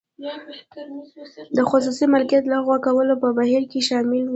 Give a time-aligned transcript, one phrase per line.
[1.57, 4.29] د خصوصي مالکیت لغوه کول په بهیر کې شامل و.